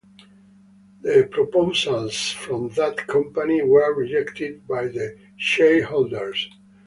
The 1.03 1.27
proposals 1.29 2.31
from 2.31 2.69
that 2.69 3.05
company 3.05 3.61
were 3.61 3.93
rejected 3.93 4.65
by 4.67 4.87
the 4.87 5.15
shareholders. 5.35 6.49